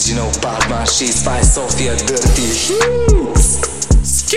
Original 0.00 0.30
Batman 0.40 0.86
sheets 0.86 1.22
by 1.24 1.40
Sofia 1.42 1.94
Dirty 1.96 2.48
Ski 4.04 4.36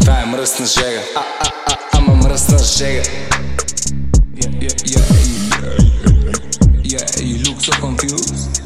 Това 0.00 0.20
е 0.20 0.24
мръсна 0.26 0.66
жега 0.66 1.02
а, 1.16 1.20
а, 1.40 1.50
а, 1.66 1.76
Ама 1.92 2.14
мръсна 2.14 2.58
жега 2.58 3.02
Yeah, 4.36 4.50
yeah, 4.62 4.76
yeah, 4.92 5.06
yeah, 6.84 7.04
yeah, 7.16 7.20
you 7.28 7.36
look 7.46 7.58
so 7.60 7.72
confused 7.84 8.62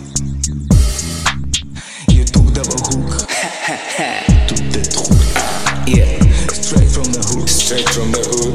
You 2.08 2.24
took 2.24 2.46
double 2.56 2.80
hook 2.88 3.10
Tout 4.48 4.76
est 4.80 4.88
trou, 4.92 5.06
Yeah, 5.87 6.12
straight 6.53 6.90
from 6.96 7.08
the 7.12 7.22
hood 7.28 7.48
straight 7.48 7.88
from 7.90 8.12
the 8.12 8.22
hood, 8.32 8.53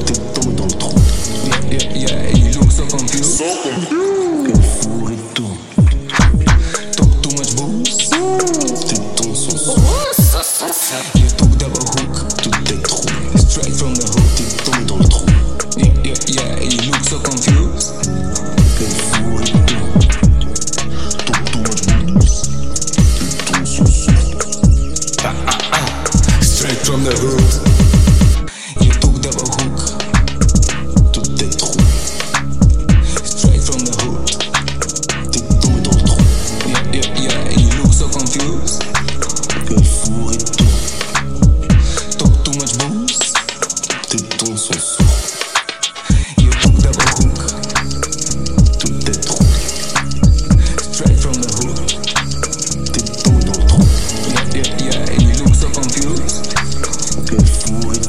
the. 27.10 27.60
You 28.80 28.92
took 28.92 29.20
the 29.22 29.30
hook 29.34 29.78
to 31.12 31.20
the. 31.20 31.48
Straight 33.24 33.62
from 33.62 33.80
the 33.84 33.92
hook. 34.00 34.28
Yeah, 36.66 36.84
yeah, 36.94 37.08
yeah. 37.24 37.50
You 37.58 37.68
look 37.82 37.92
so 37.92 38.06
confused. 38.08 38.82
T'es 39.66 39.82
fou 39.82 40.30
et 40.30 40.38
tout. 40.56 40.74
Talk 42.18 42.34
too 42.44 42.54
much 42.58 42.78
booze. 42.78 43.32
T'es 44.08 44.22
ton 44.38 44.56
sauce. 44.56 44.98
confused. 55.72 56.59
Ooh, 57.72 57.99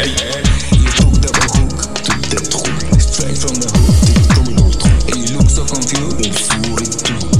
Straight 0.00 0.16
from 3.36 3.52
the 3.56 3.68
hood, 3.68 4.16
it's 4.16 4.32
coming 4.32 4.56
on 4.56 4.72
And 5.12 5.20
you 5.28 5.36
look 5.36 5.50
so 5.50 5.66
confused. 5.66 7.39